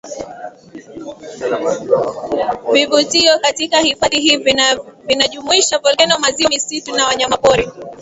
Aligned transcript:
vivutio 2.73 3.39
katika 3.39 3.79
hifadhi 3.79 4.19
hii 4.19 4.37
vinajumuisha 5.05 5.79
volkeno 5.79 6.19
maziwa 6.19 6.49
misitu 6.49 6.95
na 6.95 7.07
wanyamapori 7.07 7.69